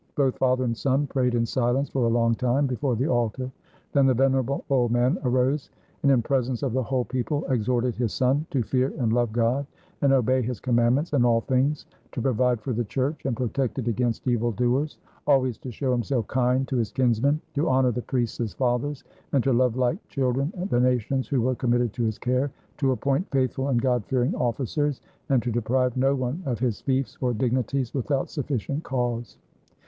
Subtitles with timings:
[0.15, 3.51] Both father and son prayed in silence for a long time before the altar.
[3.93, 5.69] Then the venerable old man arose,
[6.01, 9.67] and in presence of the whole people exhorted his son "to fear and love God,
[10.01, 13.87] and obey His commandments in all things, to provide for the Church and protect it
[13.87, 18.39] against evil doers, always to show himself kind to his kinsmen, to honor the priests
[18.39, 22.49] as fathers, and to love like children the nations who were committed to his care,
[22.79, 24.99] to appoint faithful and God fearing officers,
[25.29, 29.37] and to deprive no one of his fiefs or dignities without sufficient cause."